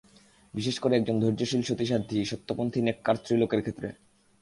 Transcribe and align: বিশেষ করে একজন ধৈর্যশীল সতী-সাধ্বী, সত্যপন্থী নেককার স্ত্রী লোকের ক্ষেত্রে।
বিশেষ 0.53 0.75
করে 0.79 0.93
একজন 0.95 1.15
ধৈর্যশীল 1.19 1.61
সতী-সাধ্বী, 1.61 2.25
সত্যপন্থী 2.25 2.79
নেককার 2.81 3.15
স্ত্রী 3.15 3.35
লোকের 3.37 3.61
ক্ষেত্রে। 3.61 3.87